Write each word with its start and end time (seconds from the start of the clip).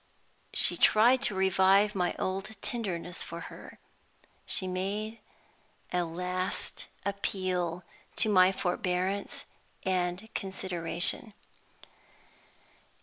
She 0.55 0.77
tried 0.77 1.21
to 1.21 1.35
revive 1.35 1.93
my 1.93 2.15
old 2.17 2.57
tenderness 2.63 3.21
for 3.21 3.39
her; 3.53 3.77
she 4.47 4.65
made 4.67 5.19
a 5.93 6.03
last 6.05 6.87
appeal 7.05 7.83
to 8.15 8.27
my 8.27 8.51
forbearance 8.51 9.45
and 9.85 10.27
consideration. 10.33 11.35